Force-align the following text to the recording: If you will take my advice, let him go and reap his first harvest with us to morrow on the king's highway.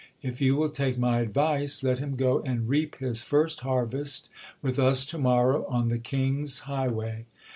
If 0.23 0.41
you 0.41 0.55
will 0.55 0.69
take 0.69 0.97
my 0.97 1.19
advice, 1.19 1.83
let 1.83 1.99
him 1.99 2.15
go 2.15 2.41
and 2.41 2.67
reap 2.67 2.95
his 2.95 3.23
first 3.23 3.59
harvest 3.59 4.31
with 4.59 4.79
us 4.79 5.05
to 5.05 5.19
morrow 5.19 5.63
on 5.67 5.89
the 5.89 5.99
king's 5.99 6.61
highway. 6.61 7.27